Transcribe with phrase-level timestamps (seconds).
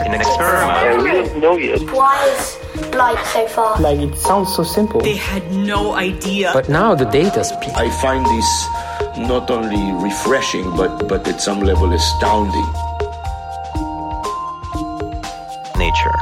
[0.00, 1.80] An experiment, Yeah, we don't know yet.
[1.90, 3.80] Why is light so far?
[3.80, 5.00] Like it sounds so simple.
[5.00, 6.50] They had no idea.
[6.54, 7.74] But now the data speaks.
[7.74, 12.66] I find this not only refreshing, but, but at some level astounding.
[15.82, 16.14] nature.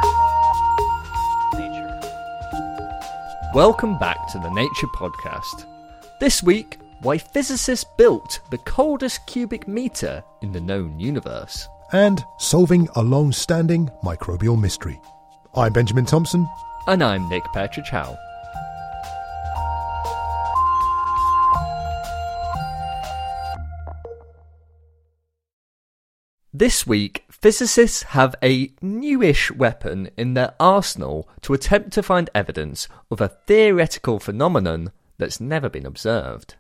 [3.54, 5.66] Welcome back to the Nature Podcast.
[6.18, 11.68] This week, why physicists built the coldest cubic meter in the known universe.
[11.92, 15.00] And solving a long standing microbial mystery.
[15.56, 16.48] I'm Benjamin Thompson.
[16.86, 18.16] And I'm Nick Petrić Howe.
[26.52, 32.86] This week, physicists have a newish weapon in their arsenal to attempt to find evidence
[33.10, 36.54] of a theoretical phenomenon that's never been observed.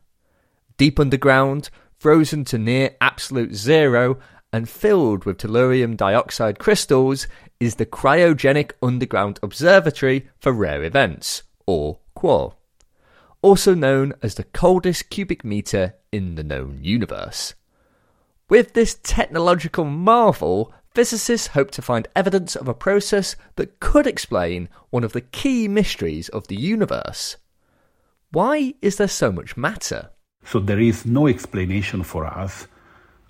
[0.76, 4.18] Deep underground, frozen to near absolute zero,
[4.52, 7.26] and filled with tellurium dioxide crystals,
[7.58, 12.54] is the Cryogenic Underground Observatory for Rare Events, or CUORE,
[13.42, 17.54] also known as the coldest cubic meter in the known universe.
[18.48, 24.68] With this technological marvel, physicists hope to find evidence of a process that could explain
[24.90, 27.36] one of the key mysteries of the universe.
[28.32, 30.10] Why is there so much matter?
[30.44, 32.66] So there is no explanation for us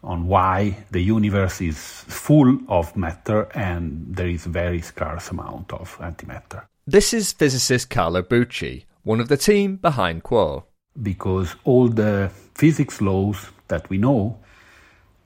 [0.02, 5.96] on why the universe is full of matter and there is very scarce amount of
[5.98, 6.64] antimatter.
[6.86, 10.64] This is physicist Carlo Bucci, one of the team behind CUORE.
[11.00, 14.38] Because all the physics laws that we know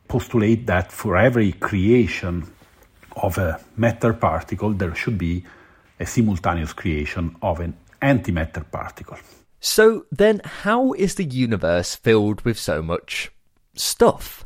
[0.09, 2.53] postulate that for every creation
[3.17, 5.45] of a matter particle, there should be
[6.01, 9.17] a simultaneous creation of an antimatter particle.
[9.61, 13.31] So then, how is the universe filled with so much
[13.75, 14.44] stuff?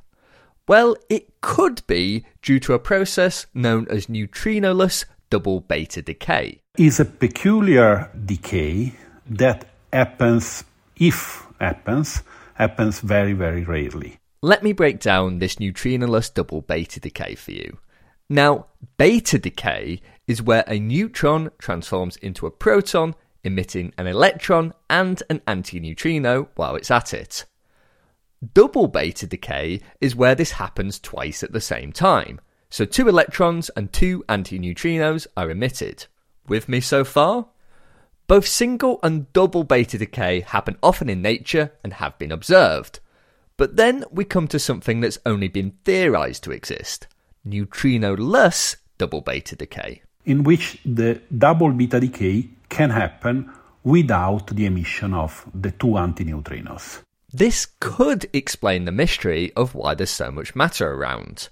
[0.68, 6.60] Well, it could be due to a process known as neutrinoless double beta decay.
[6.76, 8.92] Is a peculiar decay
[9.30, 10.64] that happens,
[10.96, 14.18] if happens, happens very, very rarely.
[14.42, 17.78] Let me break down this neutrinoless double beta decay for you.
[18.28, 18.66] Now,
[18.98, 25.40] beta decay is where a neutron transforms into a proton, emitting an electron and an
[25.48, 27.46] antineutrino while it's at it.
[28.54, 32.40] Double beta decay is where this happens twice at the same time,
[32.70, 36.06] so two electrons and two antineutrinos are emitted.
[36.46, 37.46] With me so far?
[38.26, 43.00] Both single and double beta decay happen often in nature and have been observed.
[43.56, 47.08] But then we come to something that's only been theorized to exist
[47.44, 50.02] neutrino less double beta decay.
[50.28, 53.50] in which the double beta decay can happen
[53.82, 57.02] without the emission of the two antineutrinos.
[57.32, 61.50] This could explain the mystery of why there's so much matter around.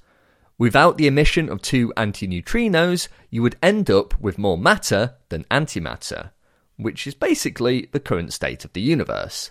[0.56, 6.30] Without the emission of two antineutrinos, you would end up with more matter than antimatter,
[6.76, 9.50] which is basically the current state of the universe.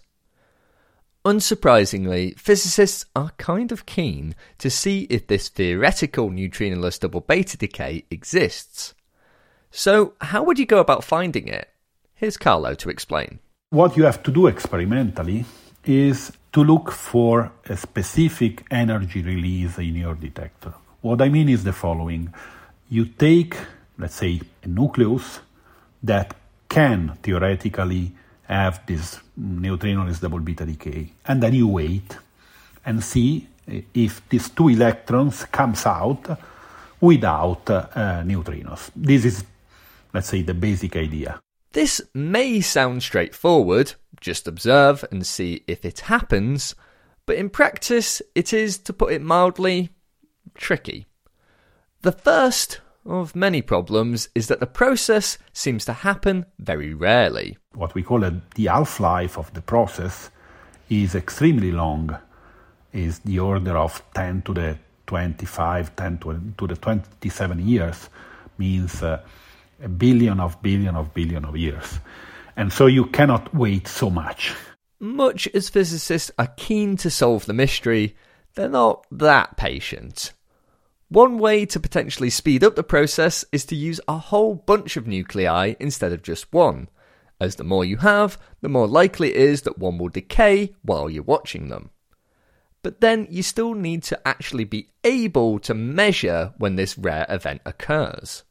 [1.23, 8.03] Unsurprisingly, physicists are kind of keen to see if this theoretical neutrinoless double beta decay
[8.09, 8.95] exists.
[9.69, 11.69] So, how would you go about finding it?
[12.15, 13.39] Here's Carlo to explain.
[13.69, 15.45] What you have to do experimentally
[15.85, 20.73] is to look for a specific energy release in your detector.
[21.01, 22.33] What I mean is the following
[22.89, 23.55] you take,
[23.97, 25.39] let's say, a nucleus
[26.03, 26.35] that
[26.69, 32.17] can theoretically have this neutrinoless double beta decay, and then you wait
[32.85, 33.47] and see
[33.93, 36.39] if these two electrons comes out
[37.01, 37.87] without uh,
[38.23, 38.91] neutrinos.
[38.95, 39.43] This is,
[40.13, 41.39] let's say, the basic idea.
[41.71, 46.75] This may sound straightforward, just observe and see if it happens,
[47.25, 49.89] But in practice, it is, to put it mildly,
[50.53, 51.07] tricky.
[52.01, 57.57] The first of many problems is that the process seems to happen very rarely.
[57.73, 60.29] What we call a, the half life of the process
[60.89, 62.15] is extremely long,
[62.93, 64.77] is the order of 10 to the
[65.07, 68.09] 25, 10 to, to the 27 years,
[68.57, 69.21] means uh,
[69.83, 71.99] a billion of billion of billion of years.
[72.57, 74.55] And so you cannot wait so much.
[74.99, 78.15] Much as physicists are keen to solve the mystery,
[78.55, 80.31] they're not that patient.
[81.09, 85.05] One way to potentially speed up the process is to use a whole bunch of
[85.05, 86.89] nuclei instead of just one,
[87.39, 91.09] as the more you have, the more likely it is that one will decay while
[91.09, 91.91] you're watching them.
[92.81, 97.61] But then you still need to actually be able to measure when this rare event
[97.65, 98.43] occurs.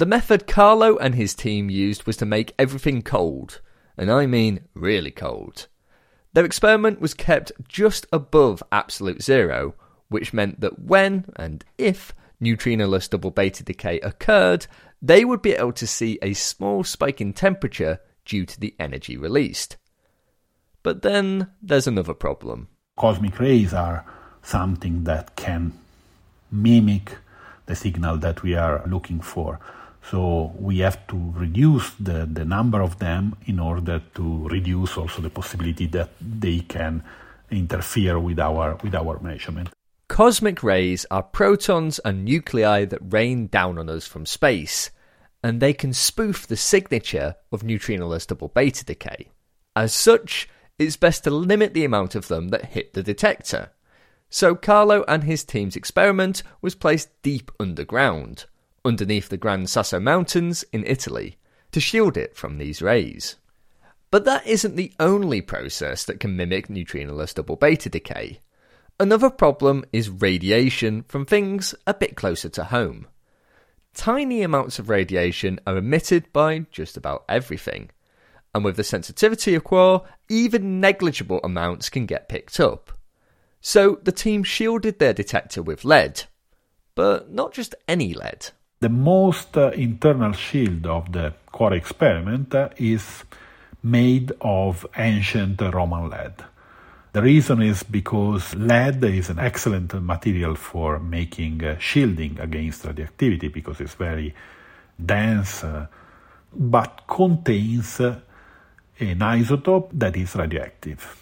[0.00, 3.60] The method Carlo and his team used was to make everything cold,
[3.98, 5.66] and I mean really cold.
[6.32, 9.74] Their experiment was kept just above absolute zero,
[10.08, 14.66] which meant that when and if neutrinoless double beta decay occurred,
[15.02, 19.18] they would be able to see a small spike in temperature due to the energy
[19.18, 19.76] released.
[20.82, 22.68] But then there's another problem.
[22.96, 24.06] Cosmic rays are
[24.42, 25.74] something that can
[26.50, 27.18] mimic
[27.66, 29.60] the signal that we are looking for.
[30.02, 35.22] So we have to reduce the, the number of them in order to reduce also
[35.22, 37.04] the possibility that they can
[37.50, 39.70] interfere with our with our measurement.
[40.08, 44.90] Cosmic rays are protons and nuclei that rain down on us from space,
[45.42, 49.30] and they can spoof the signature of neutrinoless double beta decay.
[49.76, 50.48] As such,
[50.78, 53.70] it's best to limit the amount of them that hit the detector.
[54.28, 58.46] So Carlo and his team's experiment was placed deep underground,
[58.84, 61.36] underneath the Gran Sasso Mountains in Italy,
[61.72, 63.36] to shield it from these rays.
[64.10, 68.40] But that isn't the only process that can mimic neutrinoless double beta decay.
[68.98, 73.06] Another problem is radiation from things a bit closer to home.
[73.94, 77.90] Tiny amounts of radiation are emitted by just about everything,
[78.54, 82.92] and with the sensitivity of CUORE, even negligible amounts can get picked up.
[83.60, 86.24] So the team shielded their detector with lead,
[86.94, 88.50] but not just any lead.
[88.82, 93.24] The most uh, internal shield of the CUORE experiment uh, is
[93.82, 96.32] made of ancient Roman lead.
[97.12, 103.48] The reason is because lead is an excellent material for making uh, shielding against radioactivity
[103.48, 104.34] because it's very
[104.96, 105.86] dense, uh,
[106.50, 108.18] but contains uh,
[108.98, 111.18] an isotope that is radioactive.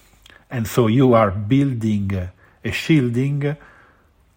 [0.48, 2.28] And so you are building uh,
[2.64, 3.56] a shielding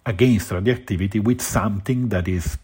[0.07, 2.57] against radioactivity with something that is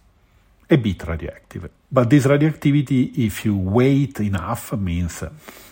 [0.69, 1.69] a bit radioactive.
[1.91, 5.23] But this radioactivity, if you wait enough, means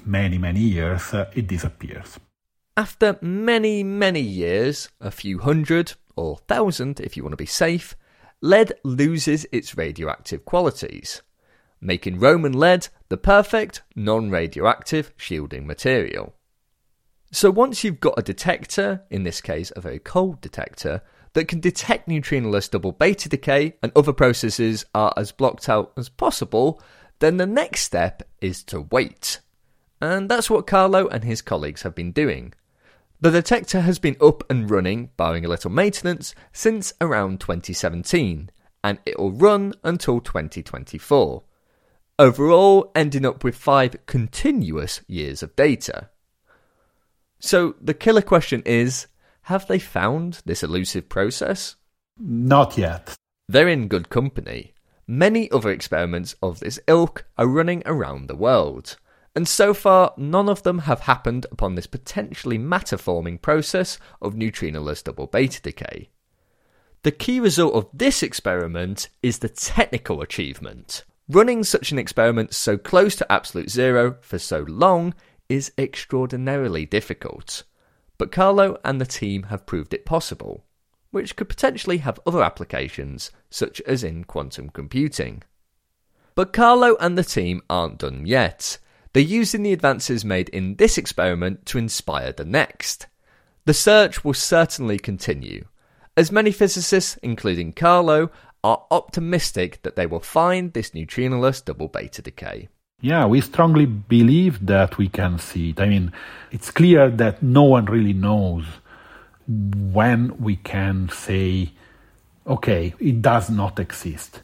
[0.05, 2.19] many, many years, it disappears.
[2.77, 7.95] After many, many years, a few hundred or thousand if you want to be safe,
[8.41, 11.21] lead loses its radioactive qualities,
[11.81, 16.33] making Roman lead the perfect non radioactive shielding material.
[17.31, 21.01] So once you've got a detector, in this case a very cold detector,
[21.35, 26.07] that can detect neutrinoless double beta decay and other processes are as blocked out as
[26.07, 26.81] possible,
[27.19, 29.41] then the next step is to wait.
[30.01, 32.53] And that's what Carlo and his colleagues have been doing.
[33.19, 38.49] The detector has been up and running, barring a little maintenance, since around 2017,
[38.81, 41.43] and it'll run until 2024.
[42.17, 46.09] Overall, ending up with five continuous years of data.
[47.39, 49.07] So, the killer question is
[49.45, 51.75] have they found this elusive process?
[52.19, 53.15] Not yet.
[53.47, 54.73] They're in good company.
[55.07, 58.97] Many other experiments of this ilk are running around the world
[59.35, 64.33] and so far none of them have happened upon this potentially matter forming process of
[64.33, 66.09] neutrinoless double beta decay.
[67.03, 71.03] The key result of this experiment is the technical achievement.
[71.27, 75.13] Running such an experiment so close to absolute zero for so long
[75.49, 77.63] is extraordinarily difficult.
[78.17, 80.65] But Carlo and the team have proved it possible,
[81.11, 85.43] which could potentially have other applications, such as in quantum computing.
[86.33, 88.77] But Carlo and the team aren't done yet.
[89.13, 93.07] They're using the advances made in this experiment to inspire the next.
[93.65, 95.65] The search will certainly continue,
[96.17, 98.29] as many physicists, including Carlo,
[98.63, 102.69] are optimistic that they will find this neutrinoless double beta decay.
[103.05, 105.79] Yeah, we strongly believe that we can see it.
[105.79, 106.11] I mean,
[106.49, 108.65] it's clear that no one really knows
[109.47, 111.69] when we can say,
[112.47, 114.41] okay, it does not exist.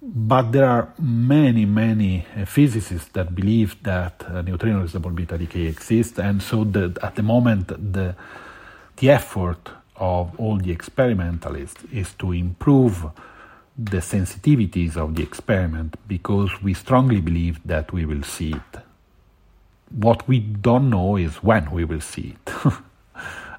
[0.00, 6.18] But there are many, many physicists that believe that uh, neutrinoless double beta decay exists,
[6.18, 8.16] and so that at the moment the
[8.96, 13.10] the effort of all the experimentalists is to improve
[13.76, 18.80] the sensitivities of the experiment because we strongly believe that we will see it.
[19.90, 22.54] What we don't know is when we will see it.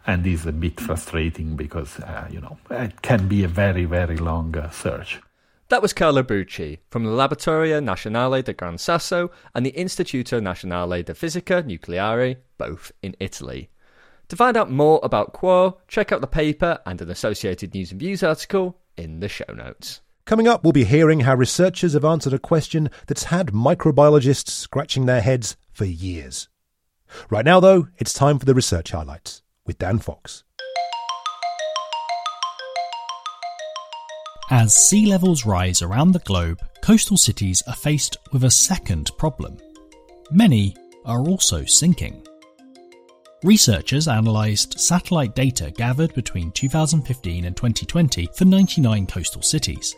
[0.07, 4.17] and is a bit frustrating because, uh, you know, it can be a very, very
[4.17, 5.19] long uh, search.
[5.69, 11.03] That was Carlo Bucci from the Laboratorio Nazionale di Gran Sasso and the Istituto Nazionale
[11.03, 13.69] di Fisica Nucleare, both in Italy.
[14.29, 18.00] To find out more about CUORE, check out the paper and an associated news and
[18.00, 20.01] views article in the show notes.
[20.25, 25.05] Coming up, we'll be hearing how researchers have answered a question that's had microbiologists scratching
[25.05, 26.50] their heads for years.
[27.29, 30.44] Right now, though, it's time for the research highlights with Dan Fox.
[34.50, 39.58] As sea levels rise around the globe, coastal cities are faced with a second problem.
[40.32, 42.25] Many are also sinking.
[43.44, 49.96] Researchers analysed satellite data gathered between 2015 and 2020 for 99 coastal cities.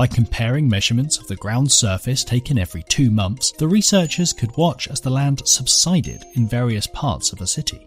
[0.00, 4.88] By comparing measurements of the ground surface taken every two months, the researchers could watch
[4.88, 7.84] as the land subsided in various parts of a city.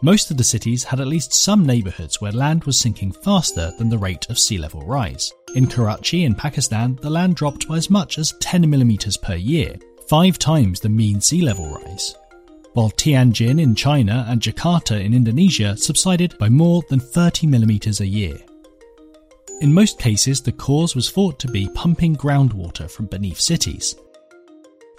[0.00, 3.90] Most of the cities had at least some neighbourhoods where land was sinking faster than
[3.90, 5.30] the rate of sea level rise.
[5.54, 9.76] In Karachi in Pakistan, the land dropped by as much as 10 millimetres per year,
[10.08, 12.14] five times the mean sea level rise.
[12.72, 18.06] While Tianjin in China and Jakarta in Indonesia subsided by more than 30 millimetres a
[18.06, 18.38] year.
[19.64, 23.96] In most cases, the cause was thought to be pumping groundwater from beneath cities.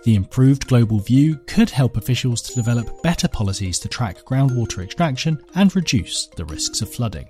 [0.06, 5.40] The improved global view could help officials to develop better policies to track groundwater extraction
[5.54, 7.30] and reduce the risks of flooding.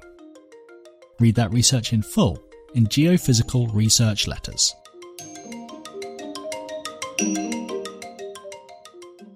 [1.20, 2.42] Read that research in full
[2.74, 4.74] in Geophysical Research Letters.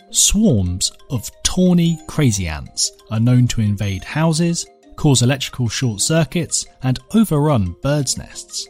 [0.10, 4.65] Swarms of tawny crazy ants are known to invade houses,
[5.00, 8.68] cause electrical short circuits, and overrun birds' nests.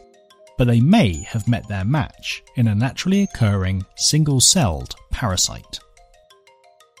[0.56, 5.80] But they may have met their match in a naturally occurring single celled parasite.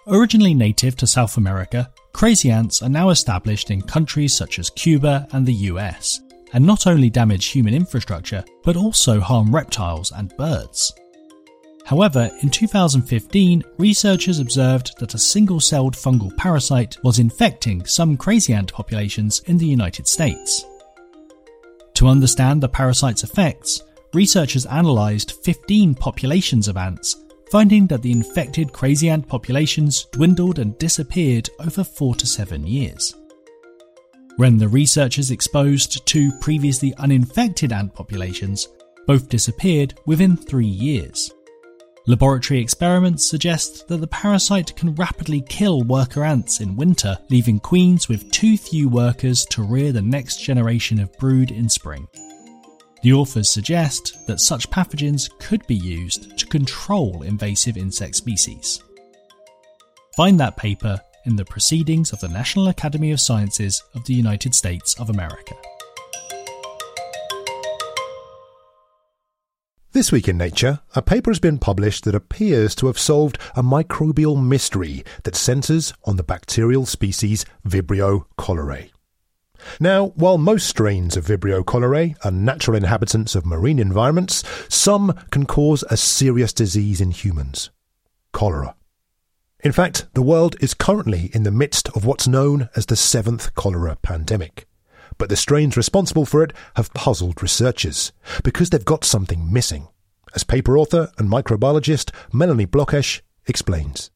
[0.08, 5.28] Originally native to South America, crazy ants are now established in countries such as Cuba
[5.30, 6.20] and the US,
[6.52, 10.92] and not only damage human infrastructure, but also harm reptiles and birds.
[11.90, 18.52] However, in 2015, researchers observed that a single celled fungal parasite was infecting some crazy
[18.52, 20.64] ant populations in the United States.
[21.94, 23.82] To understand the parasite's effects,
[24.14, 30.78] researchers analysed 15 populations of ants, finding that the infected crazy ant populations dwindled and
[30.78, 33.16] disappeared over 4 to 7 years.
[34.36, 38.68] When the researchers exposed two previously uninfected ant populations,
[39.08, 41.32] both disappeared within 3 years.
[42.10, 48.08] Laboratory experiments suggest that the parasite can rapidly kill worker ants in winter, leaving queens
[48.08, 52.08] with too few workers to rear the next generation of brood in spring.
[53.04, 58.82] The authors suggest that such pathogens could be used to control invasive insect species.
[60.16, 64.52] Find that paper in the Proceedings of the National Academy of Sciences of the United
[64.52, 65.54] States of America.
[69.92, 73.62] This week in Nature, a paper has been published that appears to have solved a
[73.62, 78.92] microbial mystery that centres on the bacterial species Vibrio cholerae.
[79.80, 85.44] Now, while most strains of Vibrio cholerae are natural inhabitants of marine environments, some can
[85.44, 87.70] cause a serious disease in humans
[88.30, 88.76] cholera.
[89.64, 93.56] In fact, the world is currently in the midst of what's known as the seventh
[93.56, 94.68] cholera pandemic
[95.20, 98.10] but the strains responsible for it have puzzled researchers
[98.42, 99.86] because they've got something missing,
[100.34, 104.10] as paper author and microbiologist Melanie Blokesch explains.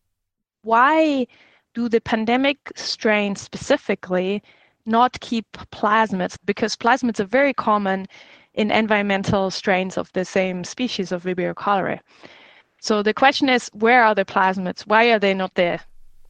[0.63, 1.27] Why
[1.75, 4.43] do the pandemic strains specifically
[4.87, 6.39] not keep plasmids?
[6.47, 8.07] Because plasmids are very common
[8.55, 12.01] in environmental strains of the same species of Vibrio cholerae.
[12.81, 14.87] So the question is, where are the plasmids?
[14.87, 15.81] Why are they not there?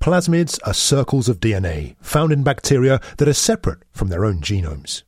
[0.05, 5.03] Plasmids are circles of DNA found in bacteria that are separate from their own genomes.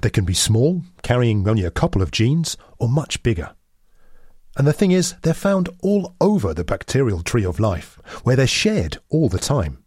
[0.00, 3.54] They can be small, carrying only a couple of genes, or much bigger.
[4.56, 8.46] And the thing is, they're found all over the bacterial tree of life, where they're
[8.46, 9.84] shared all the time.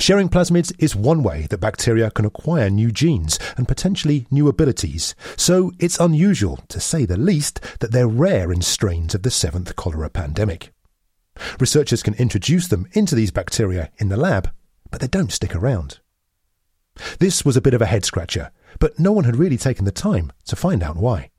[0.00, 5.14] Sharing plasmids is one way that bacteria can acquire new genes and potentially new abilities,
[5.36, 9.76] so it's unusual, to say the least, that they're rare in strains of the seventh
[9.76, 10.72] cholera pandemic.
[11.58, 14.50] Researchers can introduce them into these bacteria in the lab,
[14.90, 15.98] but they don't stick around.
[17.18, 19.90] This was a bit of a head scratcher, but no one had really taken the
[19.90, 21.30] time to find out why.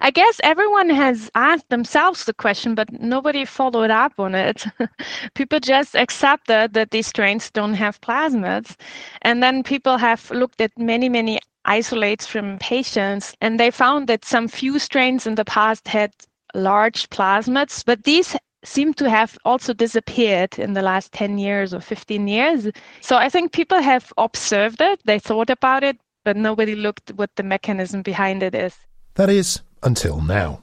[0.00, 4.64] I guess everyone has asked themselves the question, but nobody followed up on it.
[5.34, 8.76] people just accepted that these strains don't have plasmids.
[9.20, 14.24] And then people have looked at many, many isolates from patients, and they found that
[14.24, 16.12] some few strains in the past had
[16.54, 21.80] large plasmids, but these seem to have also disappeared in the last 10 years or
[21.80, 22.68] 15 years.
[23.00, 27.30] So I think people have observed it, they thought about it, but nobody looked what
[27.36, 28.76] the mechanism behind it is.
[29.14, 30.62] That is, until now.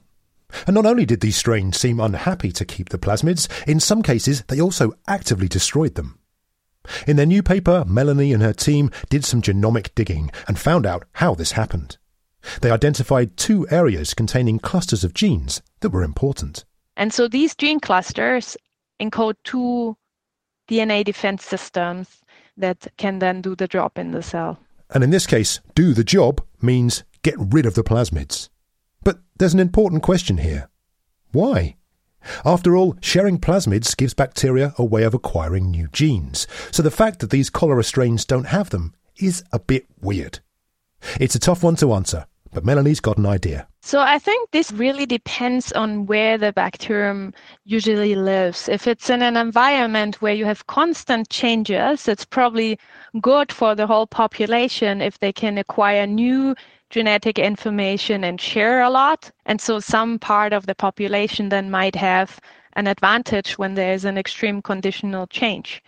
[0.65, 4.43] And not only did these strains seem unhappy to keep the plasmids, in some cases
[4.47, 6.19] they also actively destroyed them.
[7.05, 11.05] In their new paper, Melanie and her team did some genomic digging and found out
[11.13, 11.97] how this happened.
[12.61, 16.65] They identified two areas containing clusters of genes that were important.
[16.99, 18.57] And so these gene clusters
[18.99, 19.95] encode two
[20.69, 22.21] DNA defense systems
[22.57, 24.59] that can then do the job in the cell.
[24.89, 28.49] And in this case, do the job means get rid of the plasmids.
[29.01, 30.69] But there's an important question here.
[31.31, 31.77] Why?
[32.43, 37.19] After all, sharing plasmids gives bacteria a way of acquiring new genes, so the fact
[37.19, 40.39] that these cholera strains don't have them is a bit weird.
[41.17, 43.67] It's a tough one to answer, but Melanie's got an idea.
[43.81, 48.67] So I think this really depends on where the bacterium usually lives.
[48.67, 52.77] If it's in an environment where you have constant changes, it's probably
[53.21, 56.55] good for the whole population if they can acquire new
[56.89, 59.31] genetic information and share a lot.
[59.45, 62.39] And so some part of the population then might have
[62.73, 65.81] an advantage when there is an extreme conditional change.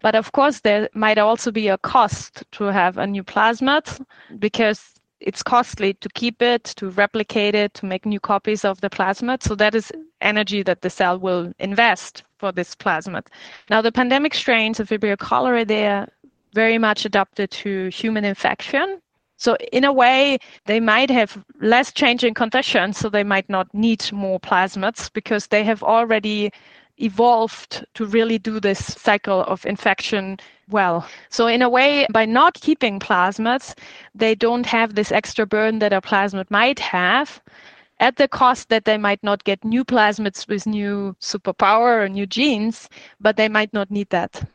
[0.00, 4.04] But of course, there might also be a cost to have a new plasmid
[4.38, 8.90] because it's costly to keep it, to replicate it, to make new copies of the
[8.90, 9.42] plasmid.
[9.42, 9.90] So that is
[10.20, 13.26] energy that the cell will invest for this plasmid.
[13.70, 16.08] Now, the pandemic strains of Vibrio cholerae, they are
[16.52, 19.00] very much adapted to human infection.
[19.36, 24.12] So in a way, they might have less changing conditions, so they might not need
[24.12, 26.52] more plasmids because they have already
[26.98, 30.38] evolved to really do this cycle of infection
[30.68, 31.06] well.
[31.30, 33.74] So in a way, by not keeping plasmids,
[34.14, 37.40] they don't have this extra burden that a plasmid might have
[38.00, 42.26] at the cost that they might not get new plasmids with new superpower or new
[42.26, 42.88] genes,
[43.20, 44.46] but they might not need that.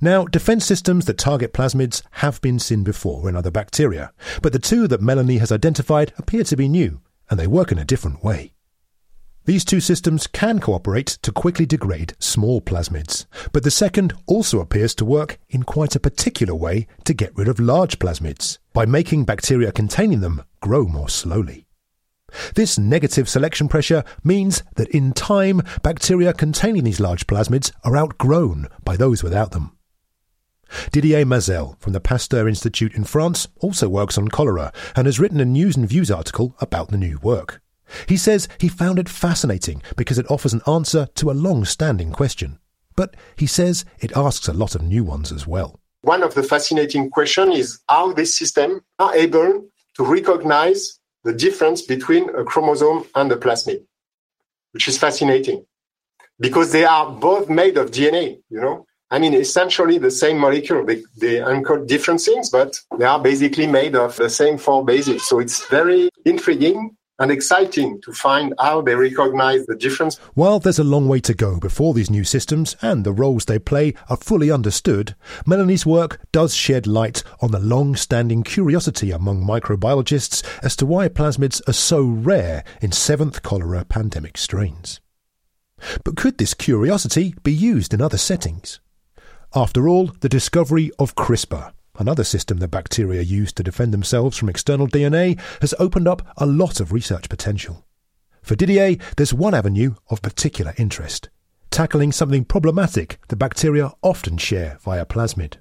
[0.00, 4.58] Now, defense systems that target plasmids have been seen before in other bacteria, but the
[4.58, 8.24] two that Melanie has identified appear to be new, and they work in a different
[8.24, 8.52] way.
[9.48, 14.94] These two systems can cooperate to quickly degrade small plasmids, but the second also appears
[14.96, 19.24] to work in quite a particular way to get rid of large plasmids, by making
[19.24, 21.66] bacteria containing them grow more slowly.
[22.56, 28.68] This negative selection pressure means that in time, bacteria containing these large plasmids are outgrown
[28.84, 29.74] by those without them.
[30.92, 35.40] Didier Mazel from the Pasteur Institute in France also works on cholera and has written
[35.40, 37.62] a News and Views article about the new work.
[38.06, 42.12] He says he found it fascinating because it offers an answer to a long standing
[42.12, 42.58] question.
[42.96, 45.80] But he says it asks a lot of new ones as well.
[46.02, 51.82] One of the fascinating questions is how this system are able to recognize the difference
[51.82, 53.84] between a chromosome and a plasmid,
[54.72, 55.64] which is fascinating
[56.40, 58.84] because they are both made of DNA, you know.
[59.10, 60.84] I mean, essentially the same molecule.
[60.84, 65.26] They, they encode different things, but they are basically made of the same four bases.
[65.26, 70.18] So it's very intriguing and exciting to find how they recognize the difference.
[70.34, 73.58] While there's a long way to go before these new systems and the roles they
[73.58, 75.14] play are fully understood,
[75.46, 81.08] Melanie's work does shed light on the long standing curiosity among microbiologists as to why
[81.08, 85.00] plasmids are so rare in seventh cholera pandemic strains.
[86.04, 88.80] But could this curiosity be used in other settings?
[89.54, 94.48] After all, the discovery of CRISPR, another system that bacteria use to defend themselves from
[94.48, 97.84] external DNA, has opened up a lot of research potential.
[98.42, 101.28] For Didier, there's one avenue of particular interest
[101.70, 105.58] tackling something problematic that bacteria often share via plasmid,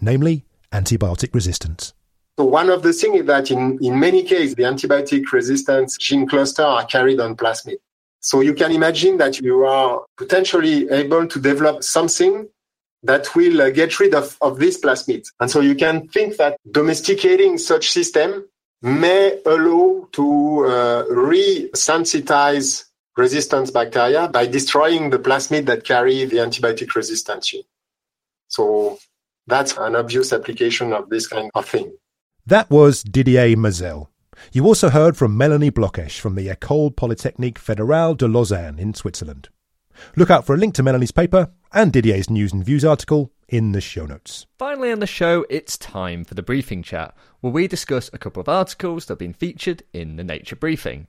[0.00, 1.94] namely antibiotic resistance.
[2.38, 6.26] So one of the things is that in, in many cases, the antibiotic resistance gene
[6.26, 7.76] cluster are carried on plasmid.
[8.20, 12.48] So you can imagine that you are potentially able to develop something
[13.04, 15.26] that will uh, get rid of, of this plasmid.
[15.38, 18.48] And so you can think that domesticating such system
[18.82, 22.84] may allow to uh, re-sensitize
[23.16, 27.62] resistance bacteria by destroying the plasmid that carry the antibiotic resistance gene.
[28.48, 28.98] So
[29.46, 31.92] that's an obvious application of this kind of thing.
[32.46, 34.10] That was Didier Mazel.
[34.52, 39.48] You also heard from Melanie Blokesch from the École Polytechnique Fédérale de Lausanne in Switzerland.
[40.16, 43.72] Look out for a link to Melanie's paper and Didier's News and Views article in
[43.72, 44.46] the show notes.
[44.58, 48.40] Finally, on the show, it's time for the briefing chat, where we discuss a couple
[48.40, 51.06] of articles that have been featured in the Nature Briefing.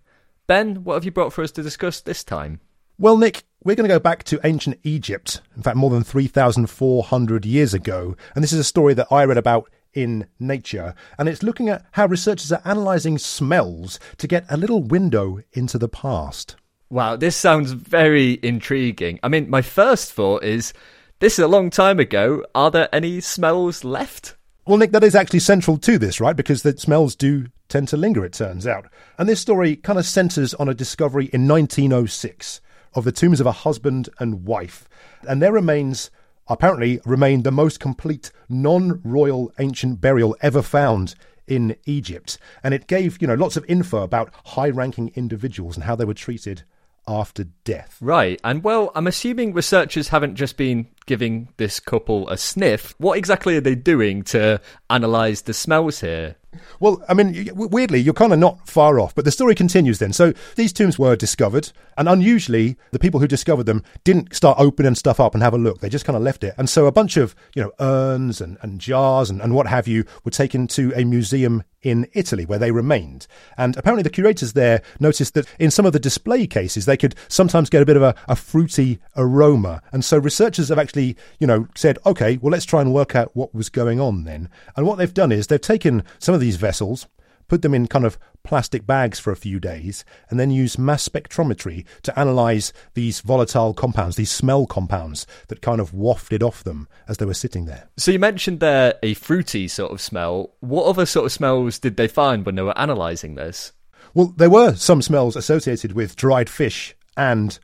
[0.47, 2.59] Ben, what have you brought for us to discuss this time?
[2.97, 7.45] Well, Nick, we're going to go back to ancient Egypt, in fact, more than 3,400
[7.45, 8.15] years ago.
[8.35, 10.93] And this is a story that I read about in Nature.
[11.17, 15.77] And it's looking at how researchers are analysing smells to get a little window into
[15.77, 16.55] the past.
[16.95, 19.19] Wow, this sounds very intriguing.
[19.21, 20.71] I mean, my first thought is
[21.19, 22.45] this is a long time ago.
[22.55, 24.37] Are there any smells left?
[24.65, 26.37] Well, Nick, that is actually central to this, right?
[26.37, 28.87] Because the smells do tend to linger, it turns out.
[29.17, 32.61] And this story kind of centres on a discovery in 1906
[32.93, 34.87] of the tombs of a husband and wife.
[35.27, 36.09] And their remains
[36.47, 42.37] apparently remain the most complete non royal ancient burial ever found in Egypt.
[42.63, 46.05] And it gave, you know, lots of info about high ranking individuals and how they
[46.05, 46.63] were treated
[47.07, 47.97] after death.
[48.01, 48.39] Right.
[48.43, 52.95] And well, I'm assuming researchers haven't just been giving this couple a sniff.
[52.97, 56.35] What exactly are they doing to analyze the smells here?
[56.79, 60.13] Well, I mean, weirdly, you're kind of not far off, but the story continues then.
[60.13, 64.95] So these tombs were discovered, and unusually, the people who discovered them didn't start opening
[64.95, 65.79] stuff up and have a look.
[65.79, 66.53] They just kind of left it.
[66.57, 69.87] And so a bunch of, you know, urns and, and jars and, and what have
[69.87, 73.27] you were taken to a museum in Italy where they remained.
[73.57, 77.15] And apparently the curators there noticed that in some of the display cases, they could
[77.27, 79.83] sometimes get a bit of a, a fruity aroma.
[79.91, 83.35] And so researchers have actually, you know, said, okay, well, let's try and work out
[83.35, 84.49] what was going on then.
[84.75, 87.07] And what they've done is they've taken some of these vessels,
[87.47, 91.07] put them in kind of plastic bags for a few days, and then use mass
[91.07, 96.87] spectrometry to analyze these volatile compounds, these smell compounds that kind of wafted off them
[97.07, 97.89] as they were sitting there.
[97.97, 100.53] So you mentioned there a fruity sort of smell.
[100.59, 103.71] What other sort of smells did they find when they were analyzing this?
[104.13, 107.59] Well, there were some smells associated with dried fish and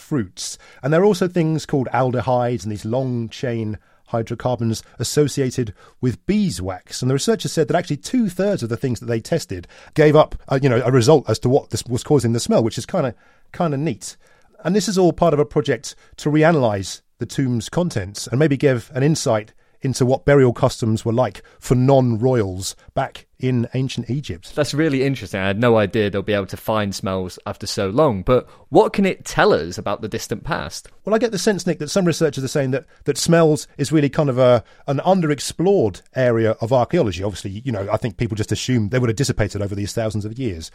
[0.00, 0.58] fruits.
[0.82, 7.00] And there are also things called aldehydes and these long chain hydrocarbons associated with beeswax.
[7.00, 10.16] And the researchers said that actually two thirds of the things that they tested gave
[10.16, 12.78] up, a, you know, a result as to what this was causing the smell, which
[12.78, 13.14] is kind of
[13.52, 14.16] kind of neat.
[14.64, 18.56] And this is all part of a project to reanalyze the tomb's contents and maybe
[18.56, 24.10] give an insight into what burial customs were like for non royals back in ancient
[24.10, 24.54] Egypt.
[24.54, 25.40] That's really interesting.
[25.40, 28.22] I had no idea they'll be able to find smells after so long.
[28.22, 30.88] But what can it tell us about the distant past?
[31.04, 33.92] Well, I get the sense, Nick, that some researchers are saying that, that smells is
[33.92, 37.24] really kind of a an underexplored area of archaeology.
[37.24, 40.24] Obviously, you know, I think people just assume they would have dissipated over these thousands
[40.24, 40.70] of years.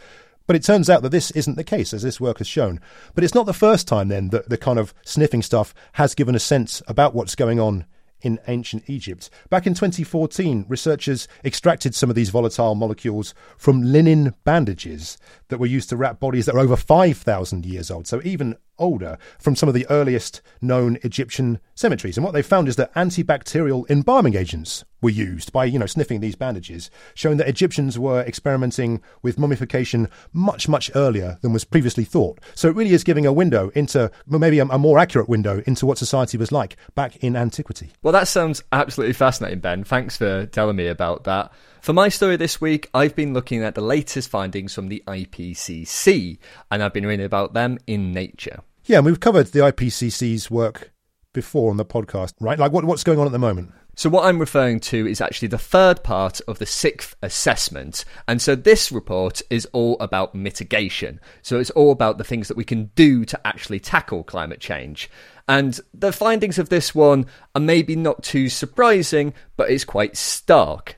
[0.46, 2.80] But it turns out that this isn't the case, as this work has shown.
[3.14, 6.34] But it's not the first time then that the kind of sniffing stuff has given
[6.34, 7.84] a sense about what's going on
[8.22, 9.30] in ancient Egypt.
[9.50, 15.66] Back in 2014, researchers extracted some of these volatile molecules from linen bandages that were
[15.66, 19.68] used to wrap bodies that are over 5,000 years old, so even older, from some
[19.68, 22.16] of the earliest known Egyptian cemeteries.
[22.16, 26.20] And what they found is that antibacterial embalming agents were used by, you know, sniffing
[26.20, 32.04] these bandages, showing that Egyptians were experimenting with mummification much, much earlier than was previously
[32.04, 32.40] thought.
[32.54, 35.86] So it really is giving a window into, maybe a, a more accurate window into
[35.86, 37.92] what society was like back in antiquity.
[38.02, 39.84] Well, that sounds absolutely fascinating, Ben.
[39.84, 41.52] Thanks for telling me about that.
[41.86, 46.36] For my story this week, I've been looking at the latest findings from the IPCC,
[46.68, 48.62] and I've been reading about them in Nature.
[48.86, 50.90] Yeah, and we've covered the IPCC's work
[51.32, 52.58] before on the podcast, right?
[52.58, 53.72] Like, what, what's going on at the moment?
[53.94, 58.04] So, what I'm referring to is actually the third part of the sixth assessment.
[58.26, 61.20] And so, this report is all about mitigation.
[61.42, 65.08] So, it's all about the things that we can do to actually tackle climate change.
[65.46, 70.96] And the findings of this one are maybe not too surprising, but it's quite stark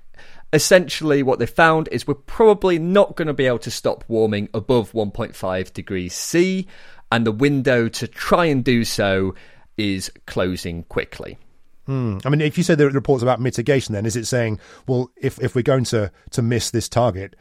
[0.53, 4.49] essentially what they found is we're probably not going to be able to stop warming
[4.55, 6.67] above 1.5 degrees C,
[7.11, 9.35] and the window to try and do so
[9.77, 11.39] is closing quickly.
[11.87, 12.19] Hmm.
[12.25, 15.39] I mean, if you say the report's about mitigation, then is it saying, well, if
[15.43, 17.35] if we're going to to miss this target,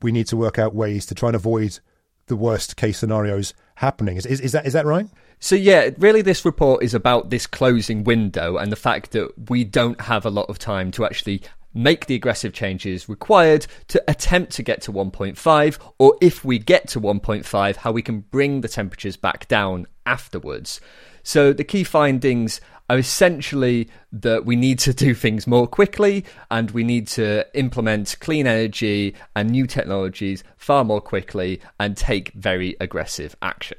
[0.00, 1.78] we need to work out ways to try and avoid
[2.26, 4.16] the worst case scenarios happening?
[4.16, 5.06] Is is, is that is that right?
[5.40, 9.64] So yeah, really, this report is about this closing window and the fact that we
[9.64, 11.42] don't have a lot of time to actually
[11.74, 16.88] make the aggressive changes required to attempt to get to 1.5, or if we get
[16.88, 20.80] to 1.5, how we can bring the temperatures back down afterwards.
[21.22, 26.70] So the key findings are essentially that we need to do things more quickly and
[26.72, 32.76] we need to implement clean energy and new technologies far more quickly and take very
[32.80, 33.78] aggressive action.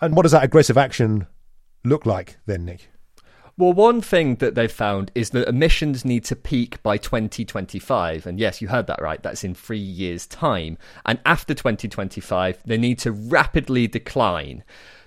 [0.00, 1.26] And what does that aggressive action
[1.84, 2.90] look like then, Nick?
[3.56, 8.26] Well, one thing that they've found is that emissions need to peak by 2025.
[8.26, 9.22] And yes, you heard that right.
[9.22, 10.76] That's in three years' time.
[11.06, 14.64] And after 2025, they need to rapidly decline.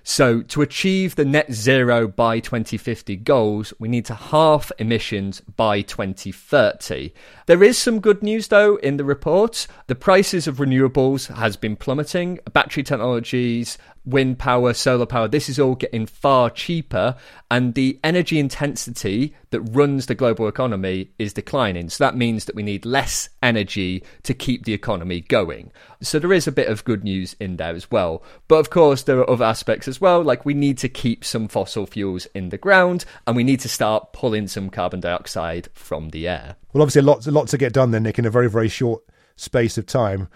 [0.10, 5.82] So, to achieve the net zero by 2050 goals, we need to halve emissions by
[5.82, 7.12] 2030.
[7.46, 9.68] There is some good news though in the report.
[9.88, 12.40] The prices of renewables has been plummeting.
[12.54, 13.78] Battery technologies,
[14.08, 17.16] wind power, solar power, this is all getting far cheaper,
[17.52, 21.90] and the energy intensity that runs the global economy is declining.
[21.90, 25.72] So that means that we need less energy to keep the economy going.
[26.02, 28.24] So there is a bit of good news in there as well.
[28.48, 31.48] But of course, there are other aspects as well, like we need to keep some
[31.48, 36.10] fossil fuels in the ground and we need to start pulling some carbon dioxide from
[36.10, 36.56] the air.
[36.74, 39.04] Well, obviously, lots, a lot to get done then, Nick, in a very, very short
[39.36, 40.28] space of time.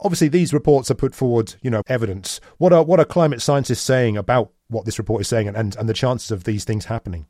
[0.00, 2.40] Obviously, these reports are put forward, you know, evidence.
[2.58, 5.76] What are what are climate scientists saying about what this report is saying and, and,
[5.76, 7.26] and the chances of these things happening?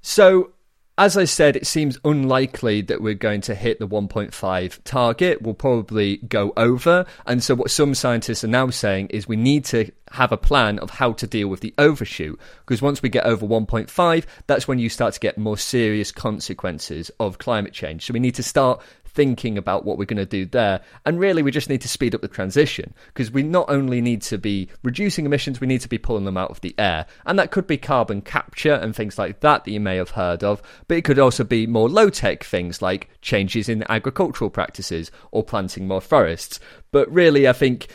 [0.00, 0.52] So
[0.98, 5.40] as I said, it seems unlikely that we're going to hit the 1.5 target.
[5.40, 7.06] We'll probably go over.
[7.24, 10.80] And so, what some scientists are now saying is we need to have a plan
[10.80, 12.40] of how to deal with the overshoot.
[12.66, 17.12] Because once we get over 1.5, that's when you start to get more serious consequences
[17.20, 18.06] of climate change.
[18.06, 18.82] So, we need to start
[19.18, 20.80] thinking about what we're going to do there.
[21.04, 24.22] And really, we just need to speed up the transition because we not only need
[24.22, 27.04] to be reducing emissions, we need to be pulling them out of the air.
[27.26, 30.44] And that could be carbon capture and things like that that you may have heard
[30.44, 35.10] of, but it could also be more low tech things like changes in agricultural practices
[35.32, 36.60] or planting more forests.
[36.92, 37.88] But really, I think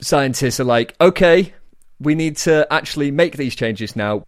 [0.00, 1.54] scientists are like, okay,
[2.00, 4.24] we need to actually make these changes now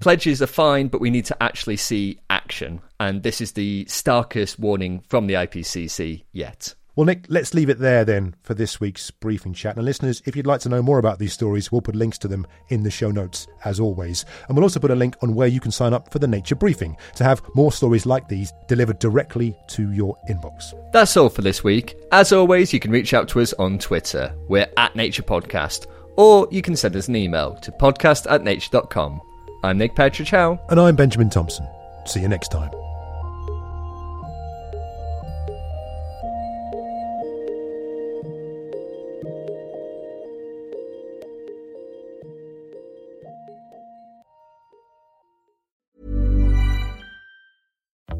[0.00, 2.80] pledges are fine, but we need to actually see action.
[3.00, 6.74] And this is the starkest warning from the IPCC yet.
[6.96, 9.74] Well, Nick, let's leave it there then for this week's briefing chat.
[9.74, 12.28] And listeners, if you'd like to know more about these stories, we'll put links to
[12.28, 14.24] them in the show notes as always.
[14.46, 16.54] And we'll also put a link on where you can sign up for the Nature
[16.54, 20.72] Briefing to have more stories like these delivered directly to your inbox.
[20.92, 21.96] That's all for this week.
[22.12, 24.32] As always, you can reach out to us on Twitter.
[24.48, 29.20] We're at Nature Podcast, or you can send us an email to podcast at nature.com.
[29.64, 30.58] I'm Nick Petrić Howe.
[30.68, 31.66] And I'm Benjamin Thompson.
[32.04, 32.70] See you next time.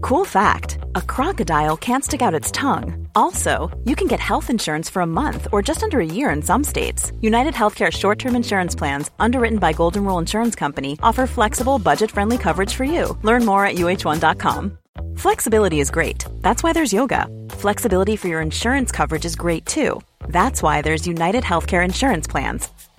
[0.05, 3.09] Cool fact a crocodile can't stick out its tongue.
[3.14, 6.43] Also, you can get health insurance for a month or just under a year in
[6.43, 7.11] some states.
[7.23, 12.11] United Healthcare short term insurance plans, underwritten by Golden Rule Insurance Company, offer flexible, budget
[12.11, 13.19] friendly coverage for you.
[13.23, 14.77] Learn more at uhone.com.
[15.17, 16.23] Flexibility is great.
[16.43, 17.27] That's why there's yoga.
[17.49, 20.03] Flexibility for your insurance coverage is great too.
[20.29, 22.69] That's why there's United Healthcare Insurance Plans.